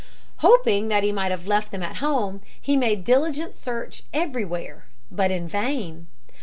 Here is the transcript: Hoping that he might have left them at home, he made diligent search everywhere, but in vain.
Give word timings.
Hoping 0.37 0.87
that 0.87 1.03
he 1.03 1.11
might 1.11 1.29
have 1.29 1.45
left 1.45 1.69
them 1.69 1.83
at 1.83 1.97
home, 1.97 2.41
he 2.59 2.75
made 2.75 3.03
diligent 3.03 3.55
search 3.55 4.01
everywhere, 4.11 4.87
but 5.11 5.29
in 5.29 5.47
vain. 5.47 6.07